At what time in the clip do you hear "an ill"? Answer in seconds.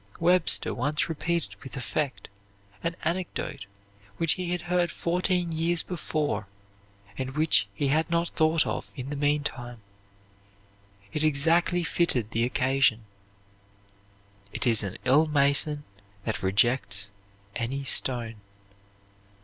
14.81-15.27